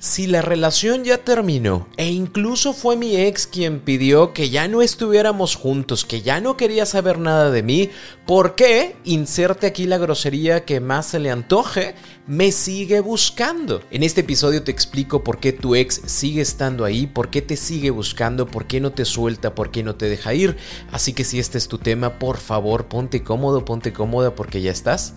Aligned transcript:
Si 0.00 0.28
la 0.28 0.42
relación 0.42 1.02
ya 1.02 1.18
terminó 1.24 1.88
e 1.96 2.06
incluso 2.06 2.72
fue 2.72 2.96
mi 2.96 3.16
ex 3.16 3.48
quien 3.48 3.80
pidió 3.80 4.32
que 4.32 4.48
ya 4.48 4.68
no 4.68 4.80
estuviéramos 4.80 5.56
juntos, 5.56 6.04
que 6.04 6.22
ya 6.22 6.40
no 6.40 6.56
quería 6.56 6.86
saber 6.86 7.18
nada 7.18 7.50
de 7.50 7.64
mí, 7.64 7.90
¿por 8.24 8.54
qué? 8.54 8.94
Inserte 9.02 9.66
aquí 9.66 9.86
la 9.86 9.98
grosería 9.98 10.64
que 10.64 10.78
más 10.78 11.06
se 11.06 11.18
le 11.18 11.32
antoje, 11.32 11.96
me 12.28 12.52
sigue 12.52 13.00
buscando. 13.00 13.82
En 13.90 14.04
este 14.04 14.20
episodio 14.20 14.62
te 14.62 14.70
explico 14.70 15.24
por 15.24 15.40
qué 15.40 15.52
tu 15.52 15.74
ex 15.74 16.00
sigue 16.06 16.42
estando 16.42 16.84
ahí, 16.84 17.08
por 17.08 17.28
qué 17.28 17.42
te 17.42 17.56
sigue 17.56 17.90
buscando, 17.90 18.46
por 18.46 18.68
qué 18.68 18.80
no 18.80 18.92
te 18.92 19.04
suelta, 19.04 19.56
por 19.56 19.72
qué 19.72 19.82
no 19.82 19.96
te 19.96 20.08
deja 20.08 20.32
ir. 20.32 20.58
Así 20.92 21.12
que 21.12 21.24
si 21.24 21.40
este 21.40 21.58
es 21.58 21.66
tu 21.66 21.78
tema, 21.78 22.20
por 22.20 22.36
favor 22.36 22.86
ponte 22.86 23.24
cómodo, 23.24 23.64
ponte 23.64 23.92
cómoda 23.92 24.36
porque 24.36 24.62
ya 24.62 24.70
estás 24.70 25.14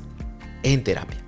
en 0.63 0.83
terapia. 0.83 1.20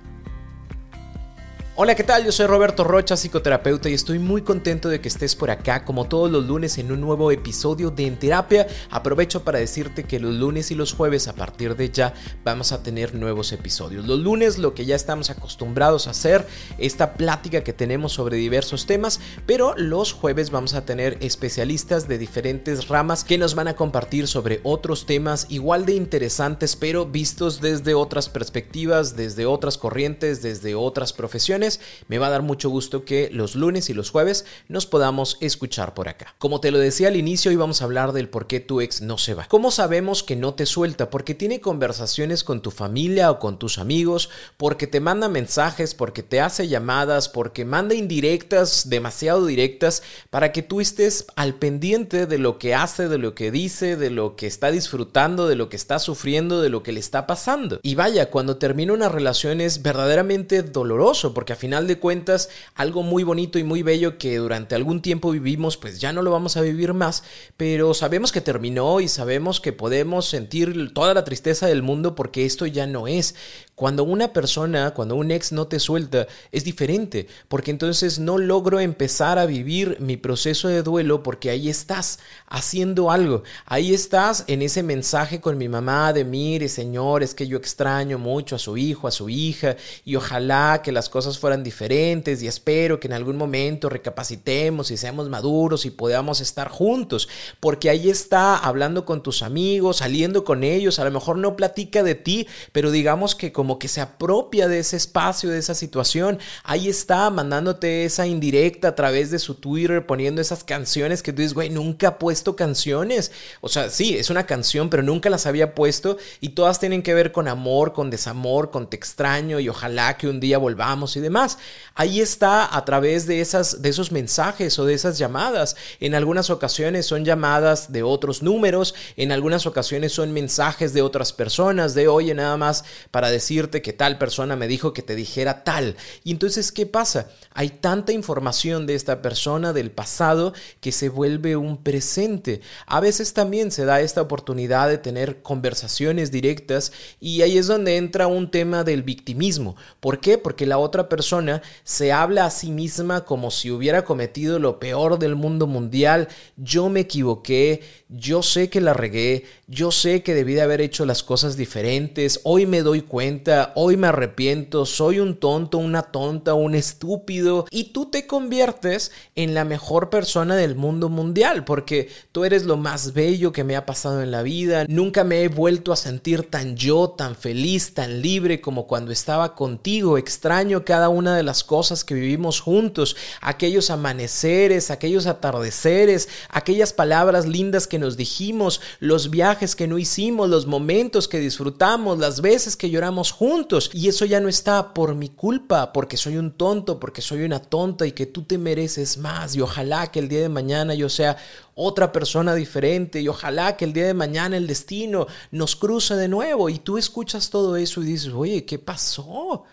Hola, 1.76 1.96
¿qué 1.96 2.04
tal? 2.04 2.24
Yo 2.24 2.30
soy 2.30 2.46
Roberto 2.46 2.84
Rocha, 2.84 3.16
psicoterapeuta, 3.16 3.90
y 3.90 3.94
estoy 3.94 4.20
muy 4.20 4.42
contento 4.42 4.88
de 4.88 5.00
que 5.00 5.08
estés 5.08 5.34
por 5.34 5.50
acá 5.50 5.84
como 5.84 6.04
todos 6.04 6.30
los 6.30 6.46
lunes 6.46 6.78
en 6.78 6.92
un 6.92 7.00
nuevo 7.00 7.32
episodio 7.32 7.90
de 7.90 8.06
En 8.06 8.16
Terapia. 8.16 8.68
Aprovecho 8.92 9.42
para 9.42 9.58
decirte 9.58 10.04
que 10.04 10.20
los 10.20 10.32
lunes 10.34 10.70
y 10.70 10.76
los 10.76 10.92
jueves 10.92 11.26
a 11.26 11.32
partir 11.32 11.74
de 11.74 11.90
ya 11.90 12.14
vamos 12.44 12.70
a 12.70 12.84
tener 12.84 13.16
nuevos 13.16 13.50
episodios. 13.50 14.06
Los 14.06 14.20
lunes 14.20 14.58
lo 14.58 14.72
que 14.72 14.86
ya 14.86 14.94
estamos 14.94 15.30
acostumbrados 15.30 16.06
a 16.06 16.12
hacer, 16.12 16.46
esta 16.78 17.14
plática 17.14 17.64
que 17.64 17.72
tenemos 17.72 18.12
sobre 18.12 18.36
diversos 18.36 18.86
temas, 18.86 19.18
pero 19.44 19.74
los 19.76 20.12
jueves 20.12 20.50
vamos 20.50 20.74
a 20.74 20.84
tener 20.84 21.18
especialistas 21.22 22.06
de 22.06 22.18
diferentes 22.18 22.86
ramas 22.86 23.24
que 23.24 23.36
nos 23.36 23.56
van 23.56 23.66
a 23.66 23.74
compartir 23.74 24.28
sobre 24.28 24.60
otros 24.62 25.06
temas 25.06 25.46
igual 25.48 25.86
de 25.86 25.94
interesantes, 25.94 26.76
pero 26.76 27.04
vistos 27.04 27.60
desde 27.60 27.94
otras 27.94 28.28
perspectivas, 28.28 29.16
desde 29.16 29.44
otras 29.44 29.76
corrientes, 29.76 30.40
desde 30.40 30.76
otras 30.76 31.12
profesiones 31.12 31.63
me 32.08 32.18
va 32.18 32.28
a 32.28 32.30
dar 32.30 32.42
mucho 32.42 32.68
gusto 32.68 33.04
que 33.04 33.30
los 33.32 33.54
lunes 33.54 33.90
y 33.90 33.94
los 33.94 34.10
jueves 34.10 34.44
nos 34.68 34.86
podamos 34.86 35.38
escuchar 35.40 35.94
por 35.94 36.08
acá. 36.08 36.34
Como 36.38 36.60
te 36.60 36.70
lo 36.70 36.78
decía 36.78 37.08
al 37.08 37.16
inicio, 37.16 37.50
hoy 37.50 37.56
vamos 37.56 37.80
a 37.80 37.84
hablar 37.84 38.12
del 38.12 38.28
por 38.28 38.46
qué 38.46 38.60
tu 38.60 38.80
ex 38.80 39.00
no 39.00 39.18
se 39.18 39.34
va. 39.34 39.46
¿Cómo 39.48 39.70
sabemos 39.70 40.22
que 40.22 40.36
no 40.36 40.54
te 40.54 40.66
suelta? 40.66 41.10
Porque 41.10 41.34
tiene 41.34 41.60
conversaciones 41.60 42.44
con 42.44 42.62
tu 42.62 42.70
familia 42.70 43.30
o 43.30 43.38
con 43.38 43.58
tus 43.58 43.78
amigos, 43.78 44.30
porque 44.56 44.86
te 44.86 45.00
manda 45.00 45.28
mensajes, 45.28 45.94
porque 45.94 46.22
te 46.22 46.40
hace 46.40 46.68
llamadas, 46.68 47.28
porque 47.28 47.64
manda 47.64 47.94
indirectas, 47.94 48.88
demasiado 48.88 49.46
directas, 49.46 50.02
para 50.30 50.52
que 50.52 50.62
tú 50.62 50.80
estés 50.80 51.26
al 51.36 51.54
pendiente 51.54 52.26
de 52.26 52.38
lo 52.38 52.58
que 52.58 52.74
hace, 52.74 53.08
de 53.08 53.18
lo 53.18 53.34
que 53.34 53.50
dice, 53.50 53.96
de 53.96 54.10
lo 54.10 54.36
que 54.36 54.46
está 54.46 54.70
disfrutando, 54.70 55.48
de 55.48 55.56
lo 55.56 55.68
que 55.68 55.76
está 55.76 55.98
sufriendo, 55.98 56.60
de 56.60 56.68
lo 56.68 56.82
que 56.82 56.92
le 56.92 57.00
está 57.00 57.26
pasando. 57.26 57.80
Y 57.82 57.94
vaya, 57.94 58.30
cuando 58.30 58.56
termina 58.56 58.92
una 58.92 59.08
relación 59.08 59.60
es 59.60 59.82
verdaderamente 59.82 60.62
doloroso, 60.62 61.32
porque 61.34 61.52
a 61.54 61.56
final 61.56 61.86
de 61.86 61.98
cuentas 61.98 62.50
algo 62.74 63.02
muy 63.02 63.22
bonito 63.22 63.58
y 63.58 63.64
muy 63.64 63.82
bello 63.82 64.18
que 64.18 64.36
durante 64.36 64.74
algún 64.74 65.00
tiempo 65.00 65.30
vivimos, 65.30 65.76
pues 65.76 66.00
ya 66.00 66.12
no 66.12 66.20
lo 66.20 66.30
vamos 66.30 66.56
a 66.56 66.60
vivir 66.60 66.92
más, 66.94 67.22
pero 67.56 67.94
sabemos 67.94 68.32
que 68.32 68.40
terminó 68.40 69.00
y 69.00 69.08
sabemos 69.08 69.60
que 69.60 69.72
podemos 69.72 70.26
sentir 70.26 70.92
toda 70.92 71.14
la 71.14 71.24
tristeza 71.24 71.66
del 71.66 71.82
mundo 71.82 72.14
porque 72.14 72.44
esto 72.44 72.66
ya 72.66 72.86
no 72.86 73.06
es. 73.06 73.34
Cuando 73.74 74.04
una 74.04 74.32
persona, 74.32 74.94
cuando 74.94 75.16
un 75.16 75.32
ex 75.32 75.50
no 75.50 75.66
te 75.66 75.80
suelta, 75.80 76.28
es 76.52 76.62
diferente, 76.62 77.26
porque 77.48 77.72
entonces 77.72 78.20
no 78.20 78.38
logro 78.38 78.78
empezar 78.78 79.36
a 79.36 79.46
vivir 79.46 79.96
mi 79.98 80.16
proceso 80.16 80.68
de 80.68 80.84
duelo 80.84 81.24
porque 81.24 81.50
ahí 81.50 81.68
estás 81.68 82.20
haciendo 82.46 83.10
algo, 83.10 83.42
ahí 83.66 83.92
estás 83.92 84.44
en 84.46 84.62
ese 84.62 84.84
mensaje 84.84 85.40
con 85.40 85.58
mi 85.58 85.68
mamá 85.68 86.12
de 86.12 86.24
mire, 86.24 86.68
señor, 86.68 87.24
es 87.24 87.34
que 87.34 87.48
yo 87.48 87.56
extraño 87.56 88.16
mucho 88.16 88.54
a 88.54 88.60
su 88.60 88.76
hijo, 88.76 89.08
a 89.08 89.10
su 89.10 89.28
hija, 89.28 89.74
y 90.04 90.14
ojalá 90.14 90.80
que 90.80 90.92
las 90.92 91.08
cosas 91.08 91.40
fueran 91.40 91.64
diferentes 91.64 92.44
y 92.44 92.46
espero 92.46 93.00
que 93.00 93.08
en 93.08 93.14
algún 93.14 93.36
momento 93.36 93.88
recapacitemos 93.88 94.92
y 94.92 94.96
seamos 94.96 95.28
maduros 95.28 95.84
y 95.84 95.90
podamos 95.90 96.40
estar 96.40 96.68
juntos, 96.68 97.28
porque 97.58 97.90
ahí 97.90 98.08
está 98.08 98.56
hablando 98.56 99.04
con 99.04 99.20
tus 99.20 99.42
amigos, 99.42 99.96
saliendo 99.96 100.44
con 100.44 100.62
ellos, 100.62 101.00
a 101.00 101.04
lo 101.04 101.10
mejor 101.10 101.38
no 101.38 101.56
platica 101.56 102.04
de 102.04 102.14
ti, 102.14 102.46
pero 102.70 102.92
digamos 102.92 103.34
que 103.34 103.52
como 103.64 103.78
que 103.78 103.88
se 103.88 104.02
apropia 104.02 104.68
de 104.68 104.78
ese 104.78 104.98
espacio, 104.98 105.48
de 105.48 105.56
esa 105.58 105.74
situación. 105.74 106.38
Ahí 106.64 106.86
está 106.86 107.30
mandándote 107.30 108.04
esa 108.04 108.26
indirecta 108.26 108.88
a 108.88 108.94
través 108.94 109.30
de 109.30 109.38
su 109.38 109.54
Twitter, 109.54 110.04
poniendo 110.04 110.42
esas 110.42 110.64
canciones 110.64 111.22
que 111.22 111.32
tú 111.32 111.40
dices, 111.40 111.54
güey, 111.54 111.70
nunca 111.70 112.08
ha 112.08 112.18
puesto 112.18 112.56
canciones. 112.56 113.32
O 113.62 113.70
sea, 113.70 113.88
sí, 113.88 114.18
es 114.18 114.28
una 114.28 114.44
canción, 114.44 114.90
pero 114.90 115.02
nunca 115.02 115.30
las 115.30 115.46
había 115.46 115.74
puesto 115.74 116.18
y 116.42 116.50
todas 116.50 116.78
tienen 116.78 117.02
que 117.02 117.14
ver 117.14 117.32
con 117.32 117.48
amor, 117.48 117.94
con 117.94 118.10
desamor, 118.10 118.70
con 118.70 118.90
te 118.90 118.96
extraño 118.96 119.58
y 119.58 119.70
ojalá 119.70 120.18
que 120.18 120.28
un 120.28 120.40
día 120.40 120.58
volvamos 120.58 121.16
y 121.16 121.20
demás. 121.20 121.56
Ahí 121.94 122.20
está 122.20 122.76
a 122.76 122.84
través 122.84 123.26
de, 123.26 123.40
esas, 123.40 123.80
de 123.80 123.88
esos 123.88 124.12
mensajes 124.12 124.78
o 124.78 124.84
de 124.84 124.92
esas 124.92 125.16
llamadas. 125.16 125.74
En 126.00 126.14
algunas 126.14 126.50
ocasiones 126.50 127.06
son 127.06 127.24
llamadas 127.24 127.90
de 127.90 128.02
otros 128.02 128.42
números, 128.42 128.94
en 129.16 129.32
algunas 129.32 129.64
ocasiones 129.64 130.12
son 130.12 130.34
mensajes 130.34 130.92
de 130.92 131.00
otras 131.00 131.32
personas, 131.32 131.94
de 131.94 132.08
oye, 132.08 132.34
nada 132.34 132.58
más 132.58 132.84
para 133.10 133.30
decir 133.30 133.53
que 133.54 133.92
tal 133.92 134.18
persona 134.18 134.56
me 134.56 134.66
dijo 134.66 134.92
que 134.92 135.02
te 135.02 135.14
dijera 135.14 135.62
tal. 135.64 135.96
Y 136.24 136.32
entonces, 136.32 136.72
¿qué 136.72 136.86
pasa? 136.86 137.30
Hay 137.52 137.70
tanta 137.70 138.12
información 138.12 138.86
de 138.86 138.96
esta 138.96 139.22
persona 139.22 139.72
del 139.72 139.92
pasado 139.92 140.52
que 140.80 140.90
se 140.90 141.08
vuelve 141.08 141.56
un 141.56 141.76
presente. 141.76 142.60
A 142.86 143.00
veces 143.00 143.32
también 143.32 143.70
se 143.70 143.84
da 143.84 144.00
esta 144.00 144.22
oportunidad 144.22 144.88
de 144.88 144.98
tener 144.98 145.40
conversaciones 145.42 146.32
directas 146.32 146.92
y 147.20 147.42
ahí 147.42 147.56
es 147.56 147.68
donde 147.68 147.96
entra 147.96 148.26
un 148.26 148.50
tema 148.50 148.82
del 148.82 149.04
victimismo. 149.04 149.76
¿Por 150.00 150.18
qué? 150.18 150.36
Porque 150.36 150.66
la 150.66 150.78
otra 150.78 151.08
persona 151.08 151.62
se 151.84 152.12
habla 152.12 152.46
a 152.46 152.50
sí 152.50 152.72
misma 152.72 153.24
como 153.24 153.52
si 153.52 153.70
hubiera 153.70 154.04
cometido 154.04 154.58
lo 154.58 154.80
peor 154.80 155.18
del 155.20 155.36
mundo 155.36 155.68
mundial. 155.68 156.28
Yo 156.56 156.88
me 156.88 157.00
equivoqué, 157.00 157.82
yo 158.08 158.42
sé 158.42 158.68
que 158.68 158.80
la 158.80 158.94
regué, 158.94 159.44
yo 159.68 159.92
sé 159.92 160.22
que 160.22 160.34
debí 160.34 160.54
de 160.54 160.62
haber 160.62 160.80
hecho 160.80 161.06
las 161.06 161.22
cosas 161.22 161.56
diferentes, 161.56 162.40
hoy 162.42 162.66
me 162.66 162.82
doy 162.82 163.00
cuenta 163.02 163.43
hoy 163.74 163.96
me 163.96 164.08
arrepiento, 164.08 164.86
soy 164.86 165.18
un 165.20 165.36
tonto, 165.36 165.78
una 165.78 166.02
tonta, 166.02 166.54
un 166.54 166.74
estúpido, 166.74 167.66
y 167.70 167.92
tú 167.92 168.06
te 168.06 168.26
conviertes 168.26 169.12
en 169.34 169.54
la 169.54 169.64
mejor 169.64 170.10
persona 170.10 170.56
del 170.56 170.74
mundo 170.74 171.08
mundial, 171.08 171.64
porque 171.64 172.10
tú 172.32 172.44
eres 172.44 172.64
lo 172.64 172.76
más 172.76 173.12
bello 173.12 173.52
que 173.52 173.64
me 173.64 173.76
ha 173.76 173.86
pasado 173.86 174.22
en 174.22 174.30
la 174.30 174.42
vida, 174.42 174.86
nunca 174.88 175.24
me 175.24 175.42
he 175.42 175.48
vuelto 175.48 175.92
a 175.92 175.96
sentir 175.96 176.50
tan 176.50 176.76
yo, 176.76 177.10
tan 177.10 177.36
feliz, 177.36 177.94
tan 177.94 178.22
libre 178.22 178.60
como 178.60 178.86
cuando 178.86 179.12
estaba 179.12 179.54
contigo, 179.54 180.18
extraño 180.18 180.84
cada 180.84 181.08
una 181.08 181.36
de 181.36 181.42
las 181.42 181.64
cosas 181.64 182.04
que 182.04 182.14
vivimos 182.14 182.60
juntos, 182.60 183.16
aquellos 183.40 183.90
amaneceres, 183.90 184.90
aquellos 184.90 185.26
atardeceres, 185.26 186.28
aquellas 186.48 186.92
palabras 186.92 187.46
lindas 187.46 187.86
que 187.86 187.98
nos 187.98 188.16
dijimos, 188.16 188.80
los 189.00 189.30
viajes 189.30 189.74
que 189.74 189.86
no 189.86 189.98
hicimos, 189.98 190.48
los 190.48 190.66
momentos 190.66 191.28
que 191.28 191.40
disfrutamos, 191.40 192.18
las 192.18 192.40
veces 192.40 192.76
que 192.76 192.90
lloramos 192.90 193.33
juntos. 193.34 193.90
Y 193.92 194.08
eso 194.08 194.24
ya 194.24 194.40
no 194.40 194.48
está 194.48 194.94
por 194.94 195.14
mi 195.14 195.28
culpa, 195.28 195.92
porque 195.92 196.16
soy 196.16 196.36
un 196.36 196.52
tonto, 196.52 196.98
porque 196.98 197.20
soy 197.20 197.42
una 197.42 197.60
tonta 197.60 198.06
y 198.06 198.12
que 198.12 198.26
tú 198.26 198.42
te 198.42 198.56
mereces 198.56 199.18
más. 199.18 199.54
Y 199.54 199.60
ojalá 199.60 200.10
que 200.10 200.20
el 200.20 200.28
día 200.28 200.40
de 200.40 200.48
mañana 200.48 200.94
yo 200.94 201.08
sea 201.08 201.36
otra 201.74 202.12
persona 202.12 202.54
diferente 202.54 203.20
y 203.20 203.28
ojalá 203.28 203.76
que 203.76 203.84
el 203.84 203.92
día 203.92 204.06
de 204.06 204.14
mañana 204.14 204.56
el 204.56 204.66
destino 204.66 205.26
nos 205.50 205.76
cruce 205.76 206.14
de 206.14 206.28
nuevo. 206.28 206.68
Y 206.68 206.78
tú 206.78 206.96
escuchas 206.96 207.50
todo 207.50 207.76
eso 207.76 208.02
y 208.02 208.06
dices, 208.06 208.32
oye, 208.32 208.64
¿qué 208.64 208.78
pasó? 208.78 209.64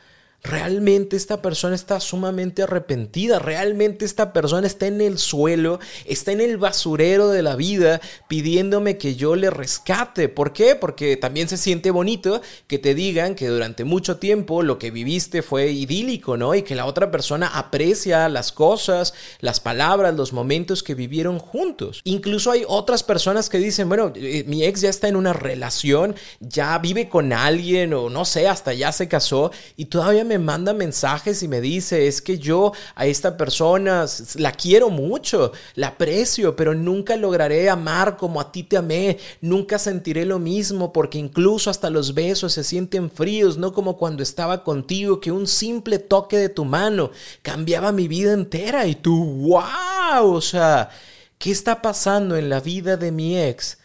Realmente 0.43 1.17
esta 1.17 1.39
persona 1.41 1.75
está 1.75 1.99
sumamente 1.99 2.63
arrepentida, 2.63 3.37
realmente 3.37 4.05
esta 4.05 4.33
persona 4.33 4.65
está 4.65 4.87
en 4.87 4.99
el 4.99 5.19
suelo, 5.19 5.79
está 6.05 6.31
en 6.31 6.41
el 6.41 6.57
basurero 6.57 7.29
de 7.29 7.43
la 7.43 7.55
vida 7.55 8.01
pidiéndome 8.27 8.97
que 8.97 9.15
yo 9.15 9.35
le 9.35 9.51
rescate. 9.51 10.29
¿Por 10.29 10.51
qué? 10.51 10.75
Porque 10.75 11.15
también 11.15 11.47
se 11.47 11.57
siente 11.57 11.91
bonito 11.91 12.41
que 12.65 12.79
te 12.79 12.95
digan 12.95 13.35
que 13.35 13.49
durante 13.49 13.83
mucho 13.83 14.17
tiempo 14.17 14.63
lo 14.63 14.79
que 14.79 14.89
viviste 14.89 15.43
fue 15.43 15.71
idílico, 15.71 16.37
¿no? 16.37 16.55
Y 16.55 16.63
que 16.63 16.73
la 16.73 16.87
otra 16.87 17.11
persona 17.11 17.47
aprecia 17.47 18.27
las 18.27 18.51
cosas, 18.51 19.13
las 19.41 19.59
palabras, 19.59 20.15
los 20.15 20.33
momentos 20.33 20.81
que 20.81 20.95
vivieron 20.95 21.37
juntos. 21.37 22.01
Incluso 22.03 22.49
hay 22.49 22.63
otras 22.67 23.03
personas 23.03 23.47
que 23.47 23.59
dicen, 23.59 23.87
bueno, 23.89 24.11
eh, 24.15 24.43
mi 24.47 24.63
ex 24.63 24.81
ya 24.81 24.89
está 24.89 25.07
en 25.07 25.17
una 25.17 25.33
relación, 25.33 26.15
ya 26.39 26.79
vive 26.79 27.09
con 27.09 27.31
alguien 27.31 27.93
o 27.93 28.09
no 28.09 28.25
sé, 28.25 28.47
hasta 28.47 28.73
ya 28.73 28.91
se 28.91 29.07
casó 29.07 29.51
y 29.77 29.85
todavía 29.85 30.23
me 30.23 30.30
me 30.31 30.39
manda 30.39 30.73
mensajes 30.73 31.43
y 31.43 31.49
me 31.49 31.59
dice, 31.59 32.07
es 32.07 32.21
que 32.21 32.39
yo 32.39 32.71
a 32.95 33.05
esta 33.05 33.35
persona 33.35 34.05
la 34.35 34.53
quiero 34.53 34.89
mucho, 34.89 35.51
la 35.75 35.87
aprecio, 35.87 36.55
pero 36.55 36.73
nunca 36.73 37.17
lograré 37.17 37.69
amar 37.69 38.15
como 38.15 38.39
a 38.39 38.49
ti 38.49 38.63
te 38.63 38.77
amé, 38.77 39.17
nunca 39.41 39.77
sentiré 39.77 40.25
lo 40.25 40.39
mismo 40.39 40.93
porque 40.93 41.17
incluso 41.17 41.69
hasta 41.69 41.89
los 41.89 42.13
besos 42.13 42.53
se 42.53 42.63
sienten 42.63 43.11
fríos, 43.11 43.57
no 43.57 43.73
como 43.73 43.97
cuando 43.97 44.23
estaba 44.23 44.63
contigo, 44.63 45.19
que 45.19 45.33
un 45.33 45.47
simple 45.47 45.99
toque 45.99 46.37
de 46.37 46.49
tu 46.49 46.63
mano 46.63 47.11
cambiaba 47.41 47.91
mi 47.91 48.07
vida 48.07 48.31
entera 48.31 48.87
y 48.87 48.95
tú, 48.95 49.25
wow, 49.49 50.33
o 50.33 50.41
sea, 50.41 50.89
¿qué 51.37 51.51
está 51.51 51.81
pasando 51.81 52.37
en 52.37 52.49
la 52.49 52.61
vida 52.61 52.95
de 52.95 53.11
mi 53.11 53.37
ex? 53.37 53.80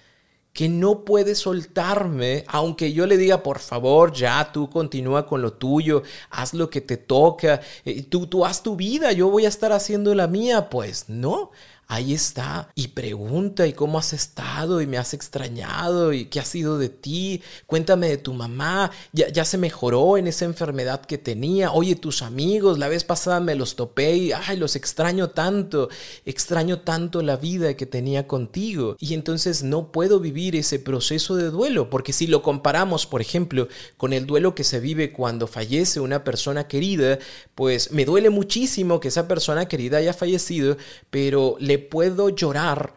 Que 0.56 0.70
no 0.70 1.05
puede 1.05 1.35
soltarme, 1.35 2.44
aunque 2.49 2.94
yo 2.94 3.06
le 3.06 3.19
diga, 3.19 3.43
por 3.43 3.58
favor, 3.58 4.14
ya 4.14 4.53
tú 4.55 4.70
continúa 4.70 5.26
con 5.26 5.43
lo 5.43 5.53
tuyo, 5.53 6.03
haz 6.31 6.55
lo 6.55 6.70
que 6.70 6.81
te 6.81 6.97
toca, 6.97 7.61
eh, 7.85 8.03
tú, 8.05 8.26
tú 8.26 8.43
haz 8.47 8.62
tu 8.62 8.75
vida, 8.75 9.12
yo 9.12 9.29
voy 9.29 9.44
a 9.44 9.50
estar 9.50 9.73
haciendo 9.73 10.14
la 10.14 10.29
mía, 10.29 10.70
pues 10.70 11.11
no, 11.11 11.50
ahí 11.88 12.15
está 12.15 12.71
y 12.75 12.88
pregunta 12.88 13.67
y 13.67 13.73
cómo 13.73 13.99
has 13.99 14.12
estado 14.12 14.81
y 14.81 14.87
me 14.87 14.99
has 14.99 15.15
extrañado 15.15 16.12
y 16.12 16.27
qué 16.27 16.41
ha 16.41 16.44
sido 16.44 16.79
de 16.79 16.88
ti, 16.88 17.43
cuéntame 17.67 18.09
de 18.09 18.17
tu 18.17 18.33
mamá, 18.33 18.91
ya, 19.12 19.29
ya 19.29 19.44
se 19.44 19.59
mejoró 19.59 20.17
en 20.17 20.27
esa 20.27 20.44
enfermedad 20.44 21.03
que 21.03 21.19
tenía, 21.19 21.73
oye 21.73 21.94
tus 21.94 22.23
amigos, 22.23 22.79
la 22.79 22.88
vez 22.88 23.05
pasada 23.05 23.41
me 23.41 23.55
los 23.55 23.77
topé 23.77 24.17
y 24.17 24.33
ay, 24.33 24.56
los 24.56 24.77
extraño 24.77 25.31
tanto, 25.31 25.88
extraño 26.25 26.81
tanto 26.81 27.23
la 27.23 27.37
vida 27.37 27.75
que 27.75 27.87
tenía 27.87 28.27
contigo 28.27 28.97
y 28.99 29.15
entonces 29.15 29.62
no 29.62 29.93
puedo 29.93 30.21
vivir 30.21 30.56
ese 30.56 30.79
proceso 30.79 31.37
de 31.37 31.50
duelo 31.50 31.88
porque 31.91 32.12
si 32.12 32.27
lo 32.27 32.43
comparamos, 32.43 33.06
por 33.06 33.21
ejemplo, 33.21 33.69
con 33.97 34.12
el 34.12 34.27
duelo 34.27 34.55
que 34.55 34.65
se 34.65 34.81
vive 34.81 35.12
cuando 35.12 35.47
fallece 35.47 36.00
una 36.00 36.25
persona 36.25 36.67
querida, 36.67 37.19
pues 37.55 37.93
me 37.93 38.05
duele 38.05 38.31
muchísimo 38.31 39.00
que 39.00 39.09
esa 39.09 39.29
persona 39.29 39.69
querida 39.69 39.99
haya 39.99 40.12
fallecido, 40.12 40.77
pero 41.11 41.56
le 41.61 41.75
puedo 41.78 42.28
llorar 42.28 42.94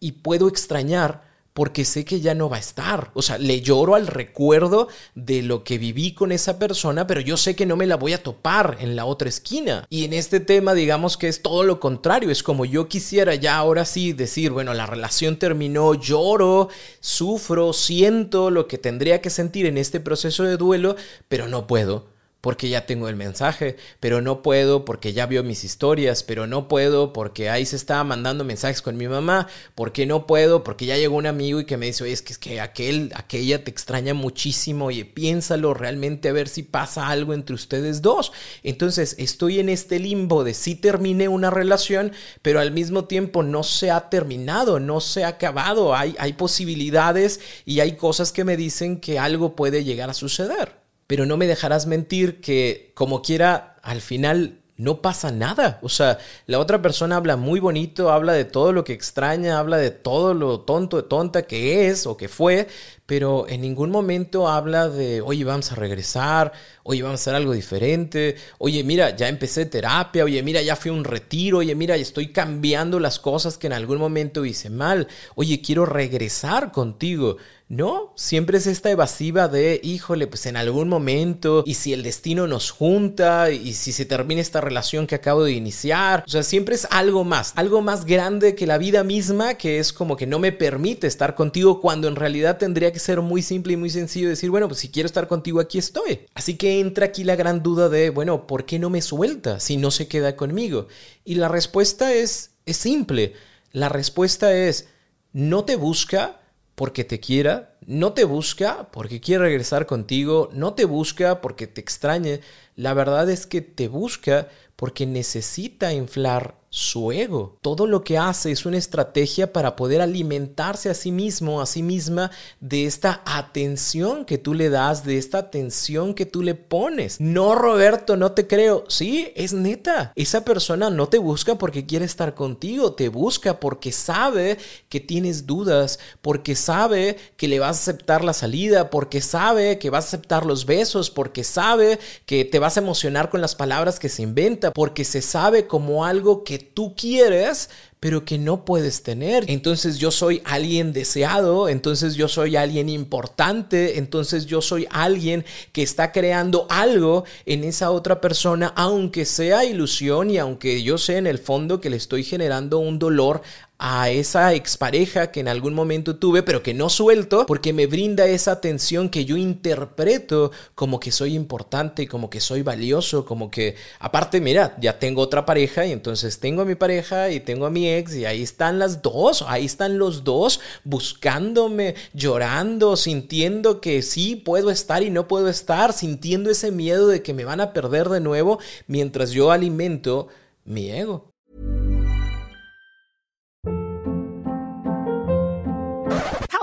y 0.00 0.12
puedo 0.12 0.48
extrañar 0.48 1.28
porque 1.58 1.84
sé 1.84 2.04
que 2.04 2.20
ya 2.20 2.36
no 2.36 2.48
va 2.48 2.58
a 2.58 2.60
estar. 2.60 3.10
O 3.14 3.22
sea, 3.22 3.36
le 3.36 3.60
lloro 3.60 3.96
al 3.96 4.06
recuerdo 4.06 4.86
de 5.16 5.42
lo 5.42 5.64
que 5.64 5.76
viví 5.76 6.14
con 6.14 6.30
esa 6.30 6.56
persona, 6.56 7.08
pero 7.08 7.20
yo 7.20 7.36
sé 7.36 7.56
que 7.56 7.66
no 7.66 7.74
me 7.74 7.88
la 7.88 7.96
voy 7.96 8.12
a 8.12 8.22
topar 8.22 8.76
en 8.78 8.94
la 8.94 9.06
otra 9.06 9.28
esquina. 9.28 9.84
Y 9.90 10.04
en 10.04 10.12
este 10.12 10.38
tema, 10.38 10.72
digamos 10.74 11.16
que 11.16 11.26
es 11.26 11.42
todo 11.42 11.64
lo 11.64 11.80
contrario. 11.80 12.30
Es 12.30 12.44
como 12.44 12.64
yo 12.64 12.86
quisiera 12.86 13.34
ya 13.34 13.56
ahora 13.56 13.84
sí 13.86 14.12
decir, 14.12 14.52
bueno, 14.52 14.72
la 14.72 14.86
relación 14.86 15.36
terminó, 15.36 15.94
lloro, 15.94 16.68
sufro, 17.00 17.72
siento 17.72 18.52
lo 18.52 18.68
que 18.68 18.78
tendría 18.78 19.20
que 19.20 19.28
sentir 19.28 19.66
en 19.66 19.78
este 19.78 19.98
proceso 19.98 20.44
de 20.44 20.58
duelo, 20.58 20.94
pero 21.28 21.48
no 21.48 21.66
puedo 21.66 22.17
porque 22.40 22.68
ya 22.68 22.86
tengo 22.86 23.08
el 23.08 23.16
mensaje, 23.16 23.76
pero 23.98 24.20
no 24.20 24.42
puedo 24.42 24.84
porque 24.84 25.12
ya 25.12 25.26
vio 25.26 25.42
mis 25.42 25.64
historias, 25.64 26.22
pero 26.22 26.46
no 26.46 26.68
puedo 26.68 27.12
porque 27.12 27.50
ahí 27.50 27.66
se 27.66 27.76
estaba 27.76 28.04
mandando 28.04 28.44
mensajes 28.44 28.80
con 28.80 28.96
mi 28.96 29.08
mamá, 29.08 29.48
porque 29.74 30.06
no 30.06 30.26
puedo 30.26 30.62
porque 30.62 30.86
ya 30.86 30.96
llegó 30.96 31.16
un 31.16 31.26
amigo 31.26 31.60
y 31.60 31.64
que 31.64 31.76
me 31.76 31.86
dice, 31.86 32.04
oye, 32.04 32.12
es 32.12 32.22
que, 32.22 32.32
es 32.32 32.38
que 32.38 32.60
aquel, 32.60 33.10
aquella 33.14 33.64
te 33.64 33.70
extraña 33.70 34.14
muchísimo, 34.14 34.86
oye, 34.86 35.04
piénsalo 35.04 35.74
realmente 35.74 36.28
a 36.28 36.32
ver 36.32 36.48
si 36.48 36.62
pasa 36.62 37.08
algo 37.08 37.34
entre 37.34 37.54
ustedes 37.54 38.02
dos. 38.02 38.32
Entonces 38.62 39.16
estoy 39.18 39.58
en 39.58 39.68
este 39.68 39.98
limbo 39.98 40.44
de 40.44 40.54
si 40.54 40.76
terminé 40.76 41.28
una 41.28 41.50
relación, 41.50 42.12
pero 42.42 42.60
al 42.60 42.70
mismo 42.70 43.06
tiempo 43.06 43.42
no 43.42 43.64
se 43.64 43.90
ha 43.90 44.10
terminado, 44.10 44.78
no 44.78 45.00
se 45.00 45.24
ha 45.24 45.28
acabado, 45.28 45.94
hay, 45.94 46.14
hay 46.18 46.34
posibilidades 46.34 47.40
y 47.64 47.80
hay 47.80 47.96
cosas 47.96 48.30
que 48.30 48.44
me 48.44 48.56
dicen 48.56 49.00
que 49.00 49.18
algo 49.18 49.56
puede 49.56 49.82
llegar 49.82 50.08
a 50.08 50.14
suceder 50.14 50.77
pero 51.08 51.26
no 51.26 51.36
me 51.36 51.48
dejarás 51.48 51.86
mentir 51.86 52.40
que 52.40 52.92
como 52.94 53.22
quiera, 53.22 53.76
al 53.82 54.00
final 54.00 54.60
no 54.76 55.02
pasa 55.02 55.32
nada. 55.32 55.80
O 55.82 55.88
sea, 55.88 56.18
la 56.46 56.60
otra 56.60 56.80
persona 56.80 57.16
habla 57.16 57.36
muy 57.36 57.60
bonito, 57.60 58.12
habla 58.12 58.34
de 58.34 58.44
todo 58.44 58.72
lo 58.72 58.84
que 58.84 58.92
extraña, 58.92 59.58
habla 59.58 59.78
de 59.78 59.90
todo 59.90 60.34
lo 60.34 60.60
tonto, 60.60 61.04
tonta 61.04 61.42
que 61.42 61.88
es 61.88 62.06
o 62.06 62.16
que 62.16 62.28
fue, 62.28 62.68
pero 63.08 63.48
en 63.48 63.62
ningún 63.62 63.90
momento 63.90 64.48
habla 64.48 64.90
de, 64.90 65.22
oye, 65.22 65.42
vamos 65.42 65.72
a 65.72 65.76
regresar, 65.76 66.52
oye, 66.82 67.02
vamos 67.02 67.20
a 67.20 67.22
hacer 67.22 67.34
algo 67.34 67.54
diferente, 67.54 68.36
oye, 68.58 68.84
mira, 68.84 69.16
ya 69.16 69.28
empecé 69.28 69.64
terapia, 69.64 70.24
oye, 70.24 70.42
mira, 70.42 70.60
ya 70.60 70.76
fui 70.76 70.90
a 70.90 70.94
un 70.94 71.04
retiro, 71.04 71.58
oye, 71.58 71.74
mira, 71.74 71.96
estoy 71.96 72.32
cambiando 72.32 73.00
las 73.00 73.18
cosas 73.18 73.56
que 73.56 73.66
en 73.66 73.72
algún 73.72 73.96
momento 73.96 74.44
hice 74.44 74.68
mal, 74.68 75.08
oye, 75.36 75.62
quiero 75.62 75.86
regresar 75.86 76.70
contigo. 76.70 77.38
No, 77.70 78.14
siempre 78.16 78.56
es 78.56 78.66
esta 78.66 78.90
evasiva 78.90 79.46
de, 79.46 79.78
híjole, 79.84 80.26
pues 80.26 80.46
en 80.46 80.56
algún 80.56 80.88
momento, 80.88 81.64
y 81.66 81.74
si 81.74 81.92
el 81.92 82.02
destino 82.02 82.46
nos 82.46 82.70
junta, 82.70 83.50
y 83.50 83.74
si 83.74 83.92
se 83.92 84.06
termina 84.06 84.40
esta 84.40 84.62
relación 84.62 85.06
que 85.06 85.16
acabo 85.16 85.44
de 85.44 85.52
iniciar, 85.52 86.24
o 86.26 86.30
sea, 86.30 86.42
siempre 86.42 86.76
es 86.76 86.88
algo 86.90 87.24
más, 87.24 87.52
algo 87.56 87.82
más 87.82 88.06
grande 88.06 88.54
que 88.54 88.66
la 88.66 88.78
vida 88.78 89.04
misma, 89.04 89.56
que 89.56 89.80
es 89.80 89.92
como 89.92 90.16
que 90.16 90.26
no 90.26 90.38
me 90.38 90.50
permite 90.52 91.06
estar 91.06 91.34
contigo 91.34 91.82
cuando 91.82 92.08
en 92.08 92.16
realidad 92.16 92.56
tendría 92.56 92.90
que 92.90 92.97
ser 92.98 93.20
muy 93.20 93.42
simple 93.42 93.74
y 93.74 93.76
muy 93.76 93.90
sencillo 93.90 94.28
decir, 94.28 94.50
bueno, 94.50 94.68
pues 94.68 94.80
si 94.80 94.90
quiero 94.90 95.06
estar 95.06 95.28
contigo, 95.28 95.60
aquí 95.60 95.78
estoy. 95.78 96.26
Así 96.34 96.56
que 96.56 96.80
entra 96.80 97.06
aquí 97.06 97.24
la 97.24 97.36
gran 97.36 97.62
duda 97.62 97.88
de, 97.88 98.10
bueno, 98.10 98.46
¿por 98.46 98.64
qué 98.64 98.78
no 98.78 98.90
me 98.90 99.02
suelta 99.02 99.60
si 99.60 99.76
no 99.76 99.90
se 99.90 100.08
queda 100.08 100.36
conmigo? 100.36 100.88
Y 101.24 101.36
la 101.36 101.48
respuesta 101.48 102.12
es, 102.12 102.52
es 102.66 102.76
simple. 102.76 103.34
La 103.72 103.88
respuesta 103.88 104.54
es, 104.54 104.88
no 105.32 105.64
te 105.64 105.76
busca 105.76 106.40
porque 106.74 107.04
te 107.04 107.20
quiera, 107.20 107.76
no 107.86 108.12
te 108.12 108.24
busca 108.24 108.90
porque 108.92 109.20
quiere 109.20 109.44
regresar 109.44 109.86
contigo, 109.86 110.48
no 110.52 110.74
te 110.74 110.84
busca 110.84 111.40
porque 111.40 111.66
te 111.66 111.80
extrañe, 111.80 112.40
la 112.76 112.94
verdad 112.94 113.28
es 113.30 113.46
que 113.46 113.60
te 113.60 113.88
busca 113.88 114.48
porque 114.76 115.06
necesita 115.06 115.92
inflar 115.92 116.57
su 116.70 117.12
ego. 117.12 117.56
Todo 117.62 117.86
lo 117.86 118.04
que 118.04 118.18
hace 118.18 118.50
es 118.50 118.66
una 118.66 118.76
estrategia 118.76 119.52
para 119.52 119.76
poder 119.76 120.00
alimentarse 120.00 120.90
a 120.90 120.94
sí 120.94 121.12
mismo, 121.12 121.60
a 121.60 121.66
sí 121.66 121.82
misma, 121.82 122.30
de 122.60 122.84
esta 122.84 123.22
atención 123.24 124.24
que 124.24 124.38
tú 124.38 124.54
le 124.54 124.68
das, 124.68 125.04
de 125.04 125.18
esta 125.18 125.38
atención 125.38 126.14
que 126.14 126.26
tú 126.26 126.42
le 126.42 126.54
pones. 126.54 127.20
No, 127.20 127.54
Roberto, 127.54 128.16
no 128.16 128.32
te 128.32 128.46
creo. 128.46 128.84
Sí, 128.88 129.32
es 129.34 129.52
neta. 129.52 130.12
Esa 130.14 130.44
persona 130.44 130.90
no 130.90 131.08
te 131.08 131.18
busca 131.18 131.56
porque 131.56 131.86
quiere 131.86 132.04
estar 132.04 132.34
contigo, 132.34 132.92
te 132.92 133.08
busca 133.08 133.60
porque 133.60 133.92
sabe 133.92 134.58
que 134.88 135.00
tienes 135.00 135.46
dudas, 135.46 135.98
porque 136.20 136.54
sabe 136.54 137.16
que 137.36 137.48
le 137.48 137.60
vas 137.60 137.76
a 137.76 137.80
aceptar 137.80 138.24
la 138.24 138.32
salida, 138.32 138.90
porque 138.90 139.20
sabe 139.20 139.78
que 139.78 139.90
vas 139.90 140.04
a 140.04 140.08
aceptar 140.08 140.44
los 140.44 140.66
besos, 140.66 141.10
porque 141.10 141.44
sabe 141.44 141.98
que 142.26 142.44
te 142.44 142.58
vas 142.58 142.76
a 142.76 142.80
emocionar 142.80 143.30
con 143.30 143.40
las 143.40 143.54
palabras 143.54 143.98
que 143.98 144.08
se 144.08 144.22
inventa, 144.22 144.72
porque 144.72 145.04
se 145.04 145.22
sabe 145.22 145.66
como 145.66 146.04
algo 146.04 146.44
tú 146.58 146.94
quieres, 146.96 147.70
pero 148.00 148.24
que 148.24 148.38
no 148.38 148.64
puedes 148.64 149.02
tener. 149.02 149.44
Entonces 149.48 149.98
yo 149.98 150.10
soy 150.10 150.40
alguien 150.44 150.92
deseado, 150.92 151.68
entonces 151.68 152.14
yo 152.14 152.28
soy 152.28 152.56
alguien 152.56 152.88
importante, 152.88 153.98
entonces 153.98 154.46
yo 154.46 154.62
soy 154.62 154.86
alguien 154.90 155.44
que 155.72 155.82
está 155.82 156.12
creando 156.12 156.66
algo 156.70 157.24
en 157.44 157.64
esa 157.64 157.90
otra 157.90 158.20
persona, 158.20 158.72
aunque 158.76 159.24
sea 159.24 159.64
ilusión 159.64 160.30
y 160.30 160.38
aunque 160.38 160.82
yo 160.82 160.96
sé 160.96 161.16
en 161.16 161.26
el 161.26 161.38
fondo 161.38 161.80
que 161.80 161.90
le 161.90 161.96
estoy 161.96 162.22
generando 162.22 162.78
un 162.78 162.98
dolor 162.98 163.42
a 163.78 164.10
esa 164.10 164.54
expareja 164.54 165.30
que 165.30 165.38
en 165.38 165.46
algún 165.46 165.72
momento 165.72 166.16
tuve, 166.16 166.42
pero 166.42 166.62
que 166.64 166.74
no 166.74 166.88
suelto, 166.88 167.46
porque 167.46 167.72
me 167.72 167.86
brinda 167.86 168.26
esa 168.26 168.52
atención 168.52 169.08
que 169.08 169.24
yo 169.24 169.36
interpreto 169.36 170.50
como 170.74 170.98
que 170.98 171.12
soy 171.12 171.34
importante, 171.34 172.08
como 172.08 172.28
que 172.28 172.40
soy 172.40 172.62
valioso, 172.62 173.24
como 173.24 173.52
que, 173.52 173.76
aparte, 174.00 174.40
mira, 174.40 174.76
ya 174.80 174.98
tengo 174.98 175.22
otra 175.22 175.46
pareja 175.46 175.86
y 175.86 175.92
entonces 175.92 176.40
tengo 176.40 176.62
a 176.62 176.64
mi 176.64 176.74
pareja 176.74 177.30
y 177.30 177.38
tengo 177.38 177.66
a 177.66 177.70
mi 177.70 177.88
ex 177.88 178.16
y 178.16 178.24
ahí 178.24 178.42
están 178.42 178.80
las 178.80 179.00
dos, 179.00 179.44
ahí 179.46 179.64
están 179.64 179.98
los 179.98 180.24
dos 180.24 180.60
buscándome, 180.82 181.94
llorando, 182.14 182.96
sintiendo 182.96 183.80
que 183.80 184.02
sí 184.02 184.34
puedo 184.34 184.70
estar 184.70 185.04
y 185.04 185.10
no 185.10 185.28
puedo 185.28 185.48
estar, 185.48 185.92
sintiendo 185.92 186.50
ese 186.50 186.72
miedo 186.72 187.06
de 187.06 187.22
que 187.22 187.32
me 187.32 187.44
van 187.44 187.60
a 187.60 187.72
perder 187.72 188.08
de 188.08 188.20
nuevo 188.20 188.58
mientras 188.88 189.30
yo 189.30 189.52
alimento 189.52 190.26
mi 190.64 190.90
ego. 190.90 191.32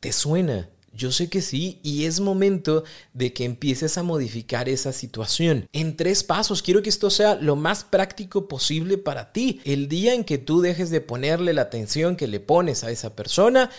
¿Te 0.00 0.12
suena? 0.12 0.68
Yo 0.96 1.12
sé 1.12 1.28
que 1.28 1.42
sí 1.42 1.78
y 1.82 2.06
es 2.06 2.20
momento 2.20 2.84
de 3.12 3.34
que 3.34 3.44
empieces 3.44 3.98
a 3.98 4.02
modificar 4.02 4.68
esa 4.68 4.92
situación. 4.92 5.68
En 5.72 5.94
tres 5.94 6.24
pasos, 6.24 6.62
quiero 6.62 6.82
que 6.82 6.88
esto 6.88 7.10
sea 7.10 7.34
lo 7.34 7.54
más 7.54 7.84
práctico 7.84 8.48
posible 8.48 8.96
para 8.96 9.32
ti. 9.32 9.60
El 9.64 9.88
día 9.88 10.14
en 10.14 10.24
que 10.24 10.38
tú 10.38 10.62
dejes 10.62 10.88
de 10.88 11.02
ponerle 11.02 11.52
la 11.52 11.62
atención 11.62 12.16
que 12.16 12.26
le 12.26 12.40
pones 12.40 12.82
a 12.82 12.90
esa 12.90 13.14
persona, 13.14 13.70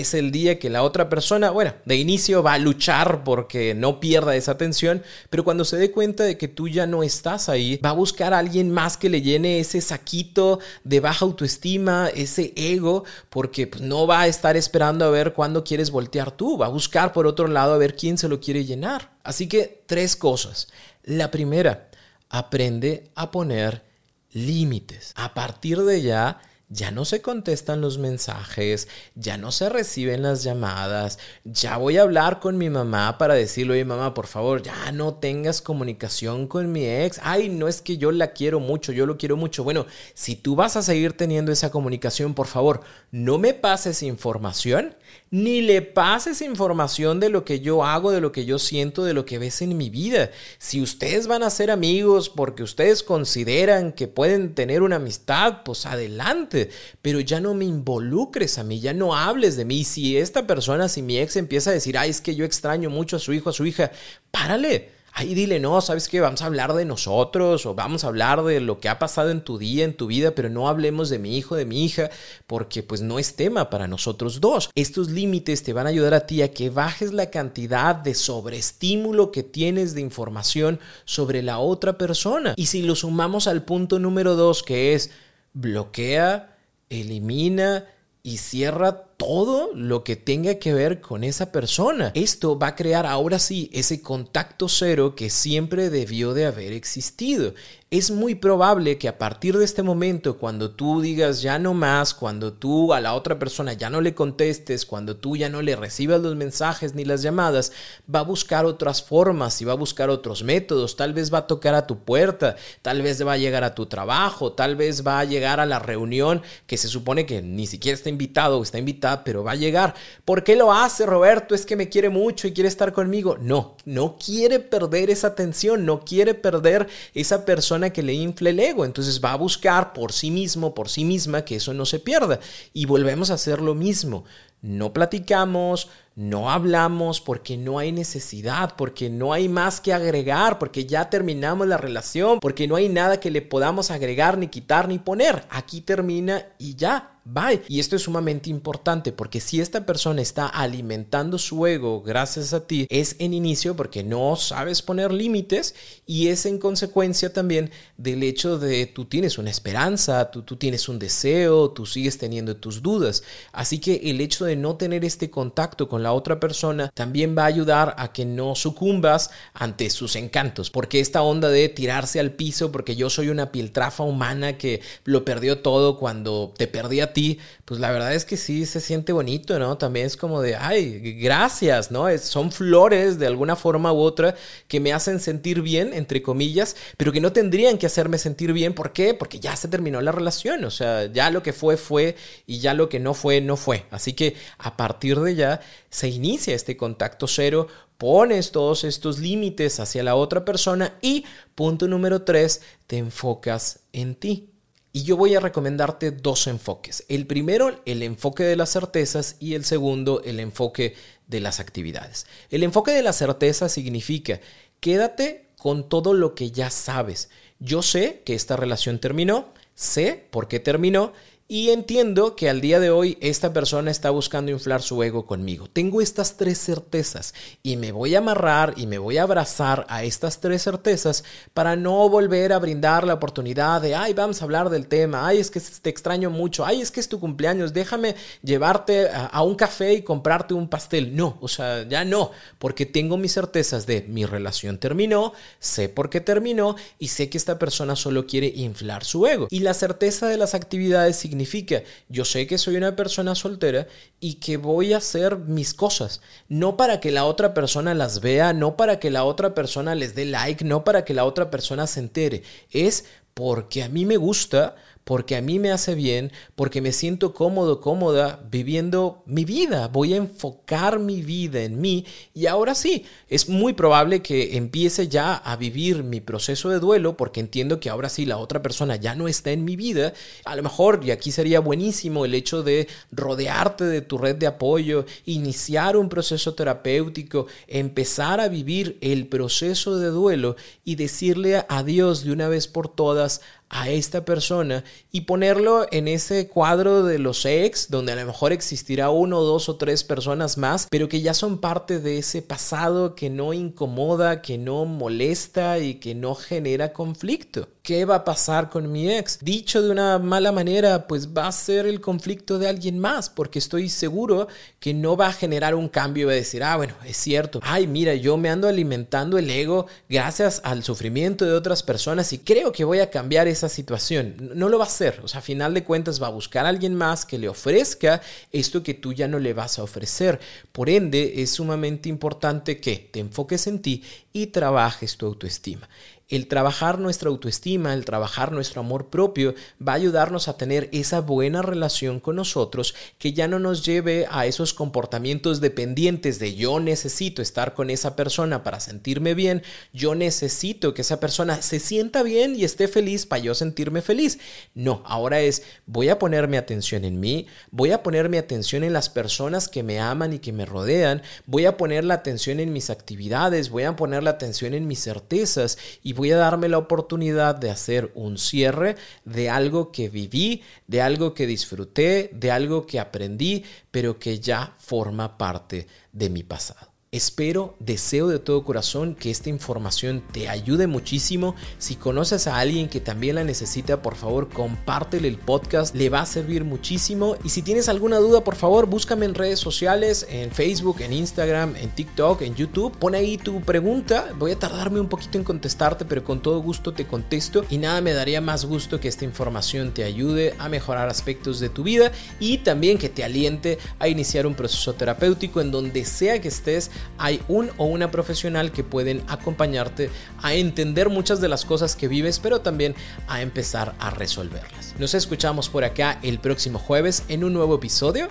es 0.00 0.14
el 0.14 0.30
día 0.30 0.58
que 0.58 0.70
la 0.70 0.82
otra 0.82 1.08
persona, 1.08 1.50
bueno, 1.50 1.74
de 1.84 1.96
inicio 1.96 2.42
va 2.42 2.54
a 2.54 2.58
luchar 2.58 3.24
porque 3.24 3.74
no 3.74 4.00
pierda 4.00 4.36
esa 4.36 4.52
atención, 4.52 5.02
pero 5.30 5.44
cuando 5.44 5.64
se 5.64 5.76
dé 5.76 5.90
cuenta 5.90 6.24
de 6.24 6.38
que 6.38 6.48
tú 6.48 6.68
ya 6.68 6.86
no 6.86 7.02
estás 7.02 7.48
ahí, 7.48 7.78
va 7.84 7.90
a 7.90 7.94
buscar 7.94 8.34
a 8.34 8.38
alguien 8.38 8.70
más 8.70 8.96
que 8.96 9.08
le 9.08 9.22
llene 9.22 9.60
ese 9.60 9.80
saquito 9.80 10.60
de 10.84 11.00
baja 11.00 11.24
autoestima, 11.24 12.08
ese 12.14 12.52
ego, 12.56 13.04
porque 13.30 13.66
pues, 13.66 13.82
no 13.82 14.06
va 14.06 14.22
a 14.22 14.26
estar 14.26 14.56
esperando 14.56 15.04
a 15.04 15.10
ver 15.10 15.32
cuándo 15.32 15.64
quieres 15.64 15.90
voltear 15.90 16.30
tú, 16.30 16.58
va 16.58 16.66
a 16.66 16.70
buscar 16.70 17.12
por 17.12 17.26
otro 17.26 17.46
lado 17.48 17.74
a 17.74 17.78
ver 17.78 17.96
quién 17.96 18.18
se 18.18 18.28
lo 18.28 18.40
quiere 18.40 18.64
llenar. 18.64 19.12
Así 19.24 19.48
que 19.48 19.82
tres 19.86 20.16
cosas. 20.16 20.68
La 21.04 21.30
primera, 21.30 21.88
aprende 22.28 23.10
a 23.14 23.30
poner 23.30 23.84
límites. 24.32 25.12
A 25.16 25.34
partir 25.34 25.78
de 25.82 26.02
ya, 26.02 26.40
ya 26.72 26.90
no 26.90 27.04
se 27.04 27.20
contestan 27.20 27.82
los 27.82 27.98
mensajes, 27.98 28.88
ya 29.14 29.36
no 29.36 29.52
se 29.52 29.68
reciben 29.68 30.22
las 30.22 30.42
llamadas, 30.42 31.18
ya 31.44 31.76
voy 31.76 31.98
a 31.98 32.02
hablar 32.02 32.40
con 32.40 32.56
mi 32.56 32.70
mamá 32.70 33.18
para 33.18 33.34
decirle, 33.34 33.74
oye 33.74 33.84
mamá, 33.84 34.14
por 34.14 34.26
favor, 34.26 34.62
ya 34.62 34.90
no 34.92 35.14
tengas 35.14 35.60
comunicación 35.60 36.46
con 36.46 36.72
mi 36.72 36.86
ex. 36.86 37.20
Ay, 37.22 37.50
no 37.50 37.68
es 37.68 37.82
que 37.82 37.98
yo 37.98 38.10
la 38.10 38.32
quiero 38.32 38.58
mucho, 38.58 38.92
yo 38.92 39.04
lo 39.04 39.18
quiero 39.18 39.36
mucho. 39.36 39.64
Bueno, 39.64 39.86
si 40.14 40.34
tú 40.34 40.56
vas 40.56 40.76
a 40.76 40.82
seguir 40.82 41.12
teniendo 41.12 41.52
esa 41.52 41.70
comunicación, 41.70 42.32
por 42.32 42.46
favor, 42.46 42.80
no 43.10 43.36
me 43.36 43.52
pases 43.52 44.02
información 44.02 44.96
ni 45.30 45.62
le 45.62 45.82
pases 45.82 46.42
información 46.42 47.18
de 47.18 47.30
lo 47.30 47.44
que 47.44 47.60
yo 47.60 47.84
hago, 47.84 48.10
de 48.10 48.20
lo 48.20 48.32
que 48.32 48.44
yo 48.44 48.58
siento, 48.58 49.04
de 49.04 49.14
lo 49.14 49.24
que 49.24 49.38
ves 49.38 49.62
en 49.62 49.76
mi 49.76 49.88
vida. 49.90 50.30
Si 50.58 50.82
ustedes 50.82 51.26
van 51.26 51.42
a 51.42 51.50
ser 51.50 51.70
amigos 51.70 52.28
porque 52.28 52.62
ustedes 52.62 53.02
consideran 53.02 53.92
que 53.92 54.08
pueden 54.08 54.54
tener 54.54 54.82
una 54.82 54.96
amistad, 54.96 55.62
pues 55.64 55.86
adelante, 55.86 56.70
pero 57.00 57.20
ya 57.20 57.40
no 57.40 57.54
me 57.54 57.64
involucres 57.64 58.58
a 58.58 58.64
mí, 58.64 58.80
ya 58.80 58.92
no 58.92 59.16
hables 59.16 59.56
de 59.56 59.64
mí. 59.64 59.84
Si 59.84 60.16
esta 60.16 60.46
persona, 60.46 60.88
si 60.88 61.02
mi 61.02 61.18
ex 61.18 61.36
empieza 61.36 61.70
a 61.70 61.74
decir, 61.74 61.96
ay, 61.96 62.10
es 62.10 62.20
que 62.20 62.34
yo 62.34 62.44
extraño 62.44 62.90
mucho 62.90 63.16
a 63.16 63.20
su 63.20 63.32
hijo, 63.32 63.50
a 63.50 63.54
su 63.54 63.64
hija, 63.64 63.90
párale 64.30 65.01
Ahí 65.14 65.34
dile, 65.34 65.60
no, 65.60 65.78
¿sabes 65.82 66.08
qué? 66.08 66.20
Vamos 66.20 66.40
a 66.40 66.46
hablar 66.46 66.72
de 66.72 66.86
nosotros 66.86 67.66
o 67.66 67.74
vamos 67.74 68.02
a 68.02 68.06
hablar 68.06 68.42
de 68.44 68.60
lo 68.60 68.80
que 68.80 68.88
ha 68.88 68.98
pasado 68.98 69.30
en 69.30 69.42
tu 69.42 69.58
día, 69.58 69.84
en 69.84 69.94
tu 69.94 70.06
vida, 70.06 70.34
pero 70.34 70.48
no 70.48 70.68
hablemos 70.68 71.10
de 71.10 71.18
mi 71.18 71.36
hijo, 71.36 71.54
de 71.54 71.66
mi 71.66 71.84
hija, 71.84 72.10
porque 72.46 72.82
pues 72.82 73.02
no 73.02 73.18
es 73.18 73.36
tema 73.36 73.68
para 73.68 73.88
nosotros 73.88 74.40
dos. 74.40 74.70
Estos 74.74 75.10
límites 75.10 75.64
te 75.64 75.74
van 75.74 75.86
a 75.86 75.90
ayudar 75.90 76.14
a 76.14 76.26
ti 76.26 76.40
a 76.40 76.50
que 76.50 76.70
bajes 76.70 77.12
la 77.12 77.30
cantidad 77.30 77.94
de 77.94 78.14
sobreestímulo 78.14 79.32
que 79.32 79.42
tienes 79.42 79.94
de 79.94 80.00
información 80.00 80.80
sobre 81.04 81.42
la 81.42 81.58
otra 81.58 81.98
persona. 81.98 82.54
Y 82.56 82.66
si 82.66 82.80
lo 82.80 82.94
sumamos 82.94 83.48
al 83.48 83.64
punto 83.64 83.98
número 83.98 84.34
dos, 84.34 84.62
que 84.62 84.94
es 84.94 85.10
bloquea, 85.52 86.56
elimina 86.88 87.84
y 88.22 88.38
cierra 88.38 89.08
todo 89.24 89.70
lo 89.72 90.02
que 90.02 90.16
tenga 90.16 90.56
que 90.56 90.74
ver 90.74 91.00
con 91.00 91.22
esa 91.22 91.52
persona. 91.52 92.10
Esto 92.14 92.58
va 92.58 92.68
a 92.68 92.76
crear 92.76 93.06
ahora 93.06 93.38
sí 93.38 93.70
ese 93.72 94.02
contacto 94.02 94.68
cero 94.68 95.14
que 95.14 95.30
siempre 95.30 95.90
debió 95.90 96.34
de 96.34 96.46
haber 96.46 96.72
existido. 96.72 97.54
Es 97.92 98.10
muy 98.10 98.34
probable 98.34 98.96
que 98.96 99.06
a 99.06 99.18
partir 99.18 99.58
de 99.58 99.66
este 99.66 99.82
momento, 99.82 100.38
cuando 100.38 100.70
tú 100.70 101.02
digas 101.02 101.42
ya 101.42 101.58
no 101.58 101.74
más, 101.74 102.14
cuando 102.14 102.54
tú 102.54 102.94
a 102.94 103.02
la 103.02 103.12
otra 103.12 103.38
persona 103.38 103.74
ya 103.74 103.90
no 103.90 104.00
le 104.00 104.14
contestes, 104.14 104.86
cuando 104.86 105.18
tú 105.18 105.36
ya 105.36 105.50
no 105.50 105.60
le 105.60 105.76
recibas 105.76 106.22
los 106.22 106.34
mensajes 106.34 106.94
ni 106.94 107.04
las 107.04 107.20
llamadas, 107.20 107.70
va 108.08 108.20
a 108.20 108.24
buscar 108.24 108.64
otras 108.64 109.02
formas 109.02 109.60
y 109.60 109.66
va 109.66 109.74
a 109.74 109.76
buscar 109.76 110.08
otros 110.08 110.42
métodos. 110.42 110.96
Tal 110.96 111.12
vez 111.12 111.30
va 111.30 111.40
a 111.40 111.46
tocar 111.46 111.74
a 111.74 111.86
tu 111.86 112.02
puerta, 112.02 112.56
tal 112.80 113.02
vez 113.02 113.26
va 113.26 113.34
a 113.34 113.36
llegar 113.36 113.62
a 113.62 113.74
tu 113.74 113.84
trabajo, 113.84 114.54
tal 114.54 114.74
vez 114.74 115.06
va 115.06 115.20
a 115.20 115.26
llegar 115.26 115.60
a 115.60 115.66
la 115.66 115.78
reunión 115.78 116.40
que 116.66 116.78
se 116.78 116.88
supone 116.88 117.26
que 117.26 117.42
ni 117.42 117.66
siquiera 117.66 117.94
está 117.94 118.08
invitado 118.08 118.58
o 118.58 118.62
está 118.62 118.78
invitada 118.78 119.22
pero 119.22 119.44
va 119.44 119.50
a 119.50 119.56
llegar. 119.56 119.94
¿Por 120.24 120.44
qué 120.44 120.56
lo 120.56 120.72
hace 120.72 121.04
Roberto? 121.04 121.54
Es 121.54 121.66
que 121.66 121.76
me 121.76 121.90
quiere 121.90 122.08
mucho 122.08 122.48
y 122.48 122.54
quiere 122.54 122.68
estar 122.68 122.94
conmigo. 122.94 123.36
No, 123.38 123.76
no 123.84 124.16
quiere 124.16 124.60
perder 124.60 125.10
esa 125.10 125.26
atención, 125.26 125.84
no 125.84 126.00
quiere 126.06 126.32
perder 126.32 126.88
esa 127.12 127.44
persona 127.44 127.81
que 127.90 128.02
le 128.02 128.12
infle 128.14 128.50
el 128.50 128.60
ego. 128.60 128.84
Entonces 128.84 129.20
va 129.24 129.32
a 129.32 129.36
buscar 129.36 129.92
por 129.92 130.12
sí 130.12 130.30
mismo, 130.30 130.74
por 130.74 130.88
sí 130.88 131.04
misma, 131.04 131.44
que 131.44 131.56
eso 131.56 131.74
no 131.74 131.86
se 131.86 131.98
pierda. 131.98 132.40
Y 132.72 132.86
volvemos 132.86 133.30
a 133.30 133.34
hacer 133.34 133.60
lo 133.60 133.74
mismo. 133.74 134.24
No 134.60 134.92
platicamos, 134.92 135.88
no 136.14 136.50
hablamos 136.50 137.20
porque 137.20 137.56
no 137.56 137.78
hay 137.78 137.90
necesidad, 137.90 138.74
porque 138.76 139.10
no 139.10 139.32
hay 139.32 139.48
más 139.48 139.80
que 139.80 139.92
agregar, 139.92 140.58
porque 140.58 140.86
ya 140.86 141.10
terminamos 141.10 141.66
la 141.66 141.78
relación, 141.78 142.38
porque 142.38 142.68
no 142.68 142.76
hay 142.76 142.88
nada 142.88 143.18
que 143.18 143.30
le 143.30 143.42
podamos 143.42 143.90
agregar, 143.90 144.38
ni 144.38 144.46
quitar, 144.48 144.86
ni 144.86 144.98
poner. 144.98 145.46
Aquí 145.50 145.80
termina 145.80 146.46
y 146.58 146.76
ya. 146.76 147.11
Bye. 147.24 147.62
Y 147.68 147.78
esto 147.78 147.94
es 147.94 148.02
sumamente 148.02 148.50
importante 148.50 149.12
porque 149.12 149.40
si 149.40 149.60
esta 149.60 149.86
persona 149.86 150.20
está 150.22 150.46
alimentando 150.46 151.38
su 151.38 151.66
ego 151.66 152.02
gracias 152.02 152.52
a 152.52 152.66
ti, 152.66 152.86
es 152.90 153.14
en 153.20 153.32
inicio 153.32 153.76
porque 153.76 154.02
no 154.02 154.34
sabes 154.36 154.82
poner 154.82 155.12
límites 155.12 155.74
y 156.04 156.28
es 156.28 156.46
en 156.46 156.58
consecuencia 156.58 157.32
también 157.32 157.70
del 157.96 158.24
hecho 158.24 158.58
de 158.58 158.86
tú 158.86 159.04
tienes 159.04 159.38
una 159.38 159.50
esperanza, 159.50 160.30
tú, 160.32 160.42
tú 160.42 160.56
tienes 160.56 160.88
un 160.88 160.98
deseo, 160.98 161.70
tú 161.70 161.86
sigues 161.86 162.18
teniendo 162.18 162.56
tus 162.56 162.82
dudas. 162.82 163.22
Así 163.52 163.78
que 163.78 164.00
el 164.04 164.20
hecho 164.20 164.44
de 164.44 164.56
no 164.56 164.76
tener 164.76 165.04
este 165.04 165.30
contacto 165.30 165.88
con 165.88 166.02
la 166.02 166.12
otra 166.12 166.40
persona 166.40 166.90
también 166.92 167.36
va 167.38 167.42
a 167.44 167.46
ayudar 167.46 167.94
a 167.98 168.12
que 168.12 168.24
no 168.24 168.56
sucumbas 168.56 169.30
ante 169.54 169.90
sus 169.90 170.16
encantos. 170.16 170.70
Porque 170.70 170.98
esta 170.98 171.22
onda 171.22 171.50
de 171.50 171.68
tirarse 171.68 172.18
al 172.18 172.32
piso 172.32 172.72
porque 172.72 172.96
yo 172.96 173.10
soy 173.10 173.28
una 173.28 173.52
piltrafa 173.52 174.02
humana 174.02 174.58
que 174.58 174.80
lo 175.04 175.24
perdió 175.24 175.60
todo 175.60 175.98
cuando 175.98 176.52
te 176.56 176.66
perdí 176.66 177.00
ti, 177.12 177.38
pues 177.64 177.80
la 177.80 177.90
verdad 177.90 178.14
es 178.14 178.24
que 178.24 178.36
sí 178.36 178.66
se 178.66 178.80
siente 178.80 179.12
bonito, 179.12 179.58
¿no? 179.58 179.78
También 179.78 180.06
es 180.06 180.16
como 180.16 180.40
de, 180.40 180.56
ay, 180.56 181.18
gracias, 181.20 181.90
¿no? 181.90 182.08
Es, 182.08 182.22
son 182.22 182.52
flores 182.52 183.18
de 183.18 183.26
alguna 183.26 183.56
forma 183.56 183.92
u 183.92 183.98
otra 183.98 184.34
que 184.68 184.80
me 184.80 184.92
hacen 184.92 185.20
sentir 185.20 185.62
bien, 185.62 185.92
entre 185.92 186.22
comillas, 186.22 186.76
pero 186.96 187.12
que 187.12 187.20
no 187.20 187.32
tendrían 187.32 187.78
que 187.78 187.86
hacerme 187.86 188.18
sentir 188.18 188.52
bien. 188.52 188.74
¿Por 188.74 188.92
qué? 188.92 189.14
Porque 189.14 189.40
ya 189.40 189.56
se 189.56 189.68
terminó 189.68 190.00
la 190.00 190.12
relación, 190.12 190.64
o 190.64 190.70
sea, 190.70 191.06
ya 191.06 191.30
lo 191.30 191.42
que 191.42 191.52
fue 191.52 191.76
fue 191.76 192.16
y 192.46 192.58
ya 192.58 192.74
lo 192.74 192.88
que 192.88 193.00
no 193.00 193.14
fue 193.14 193.40
no 193.40 193.56
fue. 193.56 193.86
Así 193.90 194.12
que 194.12 194.36
a 194.58 194.76
partir 194.76 195.18
de 195.20 195.34
ya 195.34 195.60
se 195.90 196.08
inicia 196.08 196.54
este 196.54 196.76
contacto 196.76 197.26
cero, 197.26 197.68
pones 197.98 198.50
todos 198.50 198.84
estos 198.84 199.18
límites 199.18 199.78
hacia 199.78 200.02
la 200.02 200.16
otra 200.16 200.44
persona 200.44 200.98
y 201.00 201.24
punto 201.54 201.86
número 201.86 202.22
tres, 202.22 202.62
te 202.86 202.98
enfocas 202.98 203.80
en 203.92 204.14
ti. 204.16 204.51
Y 204.94 205.04
yo 205.04 205.16
voy 205.16 205.34
a 205.34 205.40
recomendarte 205.40 206.10
dos 206.10 206.46
enfoques. 206.46 207.04
El 207.08 207.26
primero, 207.26 207.80
el 207.86 208.02
enfoque 208.02 208.44
de 208.44 208.56
las 208.56 208.72
certezas 208.72 209.36
y 209.40 209.54
el 209.54 209.64
segundo, 209.64 210.22
el 210.22 210.38
enfoque 210.38 210.94
de 211.26 211.40
las 211.40 211.60
actividades. 211.60 212.26
El 212.50 212.62
enfoque 212.62 212.90
de 212.90 213.02
la 213.02 213.14
certeza 213.14 213.70
significa, 213.70 214.40
quédate 214.80 215.46
con 215.56 215.88
todo 215.88 216.12
lo 216.12 216.34
que 216.34 216.50
ya 216.50 216.68
sabes. 216.68 217.30
Yo 217.58 217.80
sé 217.80 218.20
que 218.26 218.34
esta 218.34 218.56
relación 218.56 218.98
terminó, 218.98 219.54
sé 219.74 220.26
por 220.30 220.46
qué 220.46 220.60
terminó 220.60 221.14
y 221.52 221.68
entiendo 221.68 222.34
que 222.34 222.48
al 222.48 222.62
día 222.62 222.80
de 222.80 222.88
hoy 222.88 223.18
esta 223.20 223.52
persona 223.52 223.90
está 223.90 224.08
buscando 224.08 224.50
inflar 224.50 224.80
su 224.80 225.02
ego 225.02 225.26
conmigo. 225.26 225.68
Tengo 225.70 226.00
estas 226.00 226.38
tres 226.38 226.56
certezas 226.56 227.34
y 227.62 227.76
me 227.76 227.92
voy 227.92 228.14
a 228.14 228.20
amarrar 228.20 228.72
y 228.78 228.86
me 228.86 228.96
voy 228.96 229.18
a 229.18 229.24
abrazar 229.24 229.84
a 229.90 230.02
estas 230.02 230.40
tres 230.40 230.62
certezas 230.62 231.24
para 231.52 231.76
no 231.76 232.08
volver 232.08 232.54
a 232.54 232.58
brindar 232.58 233.06
la 233.06 233.12
oportunidad 233.12 233.82
de, 233.82 233.94
ay, 233.94 234.14
vamos 234.14 234.40
a 234.40 234.46
hablar 234.46 234.70
del 234.70 234.86
tema, 234.86 235.26
ay, 235.26 235.40
es 235.40 235.50
que 235.50 235.60
te 235.60 235.90
extraño 235.90 236.30
mucho, 236.30 236.64
ay, 236.64 236.80
es 236.80 236.90
que 236.90 237.00
es 237.00 237.10
tu 237.10 237.20
cumpleaños, 237.20 237.74
déjame 237.74 238.16
llevarte 238.42 239.10
a, 239.10 239.42
un 239.42 239.54
café 239.54 239.92
y 239.92 240.00
comprarte 240.00 240.54
un 240.54 240.68
pastel. 240.68 241.14
No, 241.14 241.36
o 241.42 241.48
sea, 241.48 241.86
ya 241.86 242.02
no, 242.06 242.30
porque 242.58 242.86
tengo 242.86 243.18
mis 243.18 243.34
certezas 243.34 243.84
de 243.84 244.06
mi 244.08 244.24
relación 244.24 244.78
terminó, 244.78 245.34
sé 245.58 245.90
por 245.90 246.08
qué 246.08 246.22
terminó 246.22 246.76
y 246.98 247.08
sé 247.08 247.28
que 247.28 247.36
esta 247.36 247.58
persona 247.58 247.94
solo 247.94 248.26
quiere 248.26 248.46
inflar 248.46 249.04
su 249.04 249.26
ego. 249.26 249.48
Y 249.50 249.58
la 249.58 249.74
certeza 249.74 250.28
de 250.28 250.38
las 250.38 250.54
actividades 250.54 251.16
significa 251.16 251.41
significa, 251.44 251.82
yo 252.08 252.24
sé 252.24 252.46
que 252.46 252.58
soy 252.58 252.76
una 252.76 252.94
persona 252.94 253.34
soltera 253.34 253.86
y 254.20 254.34
que 254.34 254.56
voy 254.56 254.92
a 254.92 254.98
hacer 254.98 255.38
mis 255.38 255.74
cosas, 255.74 256.20
no 256.48 256.76
para 256.76 257.00
que 257.00 257.10
la 257.10 257.24
otra 257.24 257.52
persona 257.52 257.94
las 257.94 258.20
vea, 258.20 258.52
no 258.52 258.76
para 258.76 258.98
que 258.98 259.10
la 259.10 259.24
otra 259.24 259.54
persona 259.54 259.94
les 259.94 260.14
dé 260.14 260.24
like, 260.24 260.64
no 260.64 260.84
para 260.84 261.04
que 261.04 261.14
la 261.14 261.24
otra 261.24 261.50
persona 261.50 261.86
se 261.86 262.00
entere, 262.00 262.42
es 262.70 263.04
porque 263.34 263.82
a 263.82 263.88
mí 263.88 264.04
me 264.04 264.16
gusta, 264.16 264.76
porque 265.04 265.36
a 265.36 265.42
mí 265.42 265.58
me 265.58 265.70
hace 265.70 265.94
bien, 265.94 266.32
porque 266.54 266.80
me 266.80 266.92
siento 266.92 267.34
cómodo, 267.34 267.80
cómoda 267.80 268.40
viviendo 268.50 269.22
mi 269.26 269.44
vida. 269.44 269.88
Voy 269.88 270.14
a 270.14 270.16
enfocar 270.16 270.98
mi 270.98 271.22
vida 271.22 271.62
en 271.62 271.80
mí 271.80 272.06
y 272.34 272.46
ahora 272.46 272.74
sí, 272.74 273.04
es 273.28 273.48
muy 273.48 273.72
probable 273.72 274.22
que 274.22 274.56
empiece 274.56 275.08
ya 275.08 275.34
a 275.34 275.56
vivir 275.56 276.02
mi 276.04 276.20
proceso 276.20 276.68
de 276.70 276.78
duelo 276.78 277.16
porque 277.16 277.40
entiendo 277.40 277.80
que 277.80 277.90
ahora 277.90 278.08
sí 278.08 278.26
la 278.26 278.38
otra 278.38 278.62
persona 278.62 278.96
ya 278.96 279.14
no 279.14 279.28
está 279.28 279.50
en 279.50 279.64
mi 279.64 279.76
vida. 279.76 280.12
A 280.44 280.56
lo 280.56 280.62
mejor, 280.62 281.00
y 281.04 281.10
aquí 281.10 281.32
sería 281.32 281.60
buenísimo 281.60 282.24
el 282.24 282.34
hecho 282.34 282.62
de 282.62 282.88
rodearte 283.10 283.84
de 283.84 284.02
tu 284.02 284.18
red 284.18 284.36
de 284.36 284.46
apoyo, 284.46 285.04
iniciar 285.24 285.96
un 285.96 286.08
proceso 286.08 286.54
terapéutico, 286.54 287.46
empezar 287.66 288.40
a 288.40 288.48
vivir 288.48 288.98
el 289.00 289.26
proceso 289.26 289.98
de 289.98 290.08
duelo 290.08 290.56
y 290.84 290.96
decirle 290.96 291.64
adiós 291.68 292.24
de 292.24 292.32
una 292.32 292.48
vez 292.48 292.68
por 292.68 292.88
todas 292.88 293.40
a 293.72 293.88
esta 293.88 294.24
persona 294.24 294.84
y 295.10 295.22
ponerlo 295.22 295.86
en 295.90 296.06
ese 296.06 296.46
cuadro 296.46 297.02
de 297.02 297.18
los 297.18 297.46
ex, 297.46 297.90
donde 297.90 298.12
a 298.12 298.16
lo 298.16 298.26
mejor 298.26 298.52
existirá 298.52 299.08
uno, 299.08 299.40
dos 299.40 299.68
o 299.70 299.76
tres 299.76 300.04
personas 300.04 300.58
más, 300.58 300.86
pero 300.90 301.08
que 301.08 301.22
ya 301.22 301.32
son 301.32 301.58
parte 301.58 301.98
de 301.98 302.18
ese 302.18 302.42
pasado 302.42 303.14
que 303.14 303.30
no 303.30 303.54
incomoda, 303.54 304.42
que 304.42 304.58
no 304.58 304.84
molesta 304.84 305.78
y 305.78 305.94
que 305.94 306.14
no 306.14 306.34
genera 306.34 306.92
conflicto. 306.92 307.68
¿Qué 307.82 308.04
va 308.04 308.14
a 308.14 308.24
pasar 308.24 308.70
con 308.70 308.92
mi 308.92 309.10
ex? 309.10 309.40
Dicho 309.40 309.82
de 309.82 309.90
una 309.90 310.20
mala 310.20 310.52
manera, 310.52 311.08
pues 311.08 311.36
va 311.36 311.48
a 311.48 311.52
ser 311.52 311.84
el 311.84 312.00
conflicto 312.00 312.60
de 312.60 312.68
alguien 312.68 312.96
más, 313.00 313.28
porque 313.28 313.58
estoy 313.58 313.88
seguro 313.88 314.46
que 314.78 314.94
no 314.94 315.16
va 315.16 315.26
a 315.26 315.32
generar 315.32 315.74
un 315.74 315.88
cambio 315.88 316.22
y 316.22 316.26
va 316.26 316.30
a 316.30 316.36
decir, 316.36 316.62
ah, 316.62 316.76
bueno, 316.76 316.94
es 317.04 317.16
cierto, 317.16 317.58
ay, 317.64 317.88
mira, 317.88 318.14
yo 318.14 318.36
me 318.36 318.50
ando 318.50 318.68
alimentando 318.68 319.36
el 319.36 319.50
ego 319.50 319.88
gracias 320.08 320.60
al 320.62 320.84
sufrimiento 320.84 321.44
de 321.44 321.54
otras 321.54 321.82
personas 321.82 322.32
y 322.32 322.38
creo 322.38 322.70
que 322.70 322.84
voy 322.84 323.00
a 323.00 323.10
cambiar 323.10 323.48
esa 323.48 323.68
situación. 323.68 324.52
No 324.54 324.68
lo 324.68 324.78
va 324.78 324.84
a 324.84 324.86
hacer, 324.86 325.18
o 325.24 325.26
sea, 325.26 325.40
a 325.40 325.42
final 325.42 325.74
de 325.74 325.82
cuentas 325.82 326.22
va 326.22 326.28
a 326.28 326.30
buscar 326.30 326.66
a 326.66 326.68
alguien 326.68 326.94
más 326.94 327.26
que 327.26 327.36
le 327.36 327.48
ofrezca 327.48 328.22
esto 328.52 328.84
que 328.84 328.94
tú 328.94 329.12
ya 329.12 329.26
no 329.26 329.40
le 329.40 329.54
vas 329.54 329.80
a 329.80 329.82
ofrecer. 329.82 330.38
Por 330.70 330.88
ende, 330.88 331.42
es 331.42 331.50
sumamente 331.50 332.08
importante 332.08 332.80
que 332.80 333.08
te 333.10 333.18
enfoques 333.18 333.66
en 333.66 333.82
ti 333.82 334.04
y 334.32 334.46
trabajes 334.46 335.16
tu 335.16 335.26
autoestima. 335.26 335.88
El 336.32 336.46
trabajar 336.46 336.98
nuestra 336.98 337.28
autoestima, 337.28 337.92
el 337.92 338.06
trabajar 338.06 338.52
nuestro 338.52 338.80
amor 338.80 339.10
propio 339.10 339.54
va 339.86 339.92
a 339.92 339.96
ayudarnos 339.96 340.48
a 340.48 340.56
tener 340.56 340.88
esa 340.90 341.20
buena 341.20 341.60
relación 341.60 342.20
con 342.20 342.36
nosotros 342.36 342.94
que 343.18 343.34
ya 343.34 343.48
no 343.48 343.58
nos 343.58 343.84
lleve 343.84 344.26
a 344.30 344.46
esos 344.46 344.72
comportamientos 344.72 345.60
dependientes 345.60 346.38
de 346.38 346.54
yo 346.54 346.80
necesito 346.80 347.42
estar 347.42 347.74
con 347.74 347.90
esa 347.90 348.16
persona 348.16 348.62
para 348.62 348.80
sentirme 348.80 349.34
bien, 349.34 349.62
yo 349.92 350.14
necesito 350.14 350.94
que 350.94 351.02
esa 351.02 351.20
persona 351.20 351.60
se 351.60 351.78
sienta 351.78 352.22
bien 352.22 352.56
y 352.56 352.64
esté 352.64 352.88
feliz 352.88 353.26
para 353.26 353.42
yo 353.42 353.54
sentirme 353.54 354.00
feliz. 354.00 354.38
No, 354.74 355.02
ahora 355.04 355.42
es 355.42 355.62
voy 355.84 356.08
a 356.08 356.18
ponerme 356.18 356.56
atención 356.56 357.04
en 357.04 357.20
mí, 357.20 357.46
voy 357.70 357.90
a 357.90 358.02
ponerme 358.02 358.38
atención 358.38 358.84
en 358.84 358.94
las 358.94 359.10
personas 359.10 359.68
que 359.68 359.82
me 359.82 360.00
aman 360.00 360.32
y 360.32 360.38
que 360.38 360.54
me 360.54 360.64
rodean, 360.64 361.20
voy 361.44 361.66
a 361.66 361.76
poner 361.76 362.04
la 362.04 362.14
atención 362.14 362.58
en 362.58 362.72
mis 362.72 362.88
actividades, 362.88 363.68
voy 363.68 363.82
a 363.82 363.96
poner 363.96 364.22
la 364.22 364.30
atención 364.30 364.72
en 364.72 364.86
mis 364.86 365.02
certezas 365.02 365.76
y 366.02 366.21
voy 366.22 366.30
a 366.30 366.36
darme 366.36 366.68
la 366.68 366.78
oportunidad 366.78 367.56
de 367.56 367.68
hacer 367.68 368.12
un 368.14 368.38
cierre 368.38 368.94
de 369.24 369.50
algo 369.50 369.90
que 369.90 370.08
viví, 370.08 370.62
de 370.86 371.02
algo 371.02 371.34
que 371.34 371.48
disfruté, 371.48 372.30
de 372.32 372.52
algo 372.52 372.86
que 372.86 373.00
aprendí, 373.00 373.64
pero 373.90 374.20
que 374.20 374.38
ya 374.38 374.72
forma 374.78 375.36
parte 375.36 375.88
de 376.12 376.30
mi 376.30 376.44
pasado. 376.44 376.91
Espero, 377.14 377.74
deseo 377.78 378.28
de 378.28 378.38
todo 378.38 378.64
corazón 378.64 379.14
que 379.14 379.30
esta 379.30 379.50
información 379.50 380.24
te 380.32 380.48
ayude 380.48 380.86
muchísimo. 380.86 381.54
Si 381.76 381.94
conoces 381.94 382.46
a 382.46 382.56
alguien 382.56 382.88
que 382.88 383.00
también 383.00 383.34
la 383.34 383.44
necesita, 383.44 384.00
por 384.00 384.14
favor, 384.14 384.48
compártele 384.48 385.28
el 385.28 385.36
podcast, 385.36 385.94
le 385.94 386.08
va 386.08 386.22
a 386.22 386.26
servir 386.26 386.64
muchísimo. 386.64 387.36
Y 387.44 387.50
si 387.50 387.60
tienes 387.60 387.90
alguna 387.90 388.16
duda, 388.16 388.44
por 388.44 388.56
favor, 388.56 388.86
búscame 388.86 389.26
en 389.26 389.34
redes 389.34 389.58
sociales, 389.58 390.26
en 390.30 390.52
Facebook, 390.52 391.02
en 391.02 391.12
Instagram, 391.12 391.76
en 391.76 391.90
TikTok, 391.90 392.40
en 392.40 392.54
YouTube. 392.54 392.96
Pon 392.96 393.14
ahí 393.14 393.36
tu 393.36 393.60
pregunta. 393.60 394.32
Voy 394.38 394.52
a 394.52 394.58
tardarme 394.58 394.98
un 394.98 395.10
poquito 395.10 395.36
en 395.36 395.44
contestarte, 395.44 396.06
pero 396.06 396.24
con 396.24 396.40
todo 396.40 396.62
gusto 396.62 396.94
te 396.94 397.06
contesto. 397.06 397.66
Y 397.68 397.76
nada 397.76 398.00
me 398.00 398.14
daría 398.14 398.40
más 398.40 398.64
gusto 398.64 399.00
que 399.00 399.08
esta 399.08 399.26
información 399.26 399.92
te 399.92 400.04
ayude 400.04 400.54
a 400.58 400.70
mejorar 400.70 401.10
aspectos 401.10 401.60
de 401.60 401.68
tu 401.68 401.82
vida 401.82 402.10
y 402.40 402.56
también 402.56 402.96
que 402.96 403.10
te 403.10 403.22
aliente 403.22 403.76
a 403.98 404.08
iniciar 404.08 404.46
un 404.46 404.54
proceso 404.54 404.94
terapéutico 404.94 405.60
en 405.60 405.70
donde 405.70 406.06
sea 406.06 406.40
que 406.40 406.48
estés 406.48 406.90
hay 407.18 407.40
un 407.48 407.70
o 407.76 407.84
una 407.84 408.10
profesional 408.10 408.72
que 408.72 408.84
pueden 408.84 409.22
acompañarte 409.28 410.10
a 410.42 410.54
entender 410.54 411.08
muchas 411.08 411.40
de 411.40 411.48
las 411.48 411.64
cosas 411.64 411.96
que 411.96 412.08
vives, 412.08 412.38
pero 412.38 412.60
también 412.60 412.94
a 413.28 413.42
empezar 413.42 413.94
a 413.98 414.10
resolverlas. 414.10 414.94
Nos 414.98 415.14
escuchamos 415.14 415.68
por 415.68 415.84
acá 415.84 416.18
el 416.22 416.38
próximo 416.38 416.78
jueves 416.78 417.24
en 417.28 417.44
un 417.44 417.52
nuevo 417.52 417.76
episodio 417.76 418.28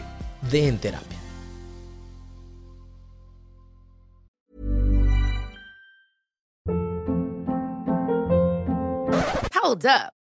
de 0.49 0.67
En 0.67 0.77
Terapia. 0.77 1.17
Hold 9.71 9.86
up. 9.86 10.20